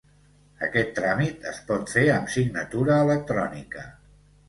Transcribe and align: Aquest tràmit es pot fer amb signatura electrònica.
Aquest 0.67 0.89
tràmit 1.01 1.45
es 1.53 1.61
pot 1.69 1.95
fer 1.99 2.07
amb 2.17 2.35
signatura 2.39 3.01
electrònica. 3.07 3.91